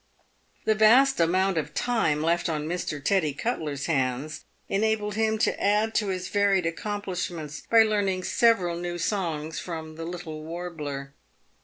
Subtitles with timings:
[0.65, 2.99] The vast amount of time left on Mr.
[3.03, 8.97] Teddy Cutler's hands, enabled him to add to his varied accomplishments by learning several new
[8.97, 11.13] songs from "The Little "Warbler."